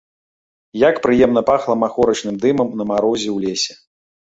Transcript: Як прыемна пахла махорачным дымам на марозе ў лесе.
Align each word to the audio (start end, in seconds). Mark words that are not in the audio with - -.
Як 0.89 0.95
прыемна 1.05 1.41
пахла 1.51 1.75
махорачным 1.85 2.35
дымам 2.49 2.77
на 2.83 2.93
марозе 2.93 3.29
ў 3.39 3.41
лесе. 3.49 3.73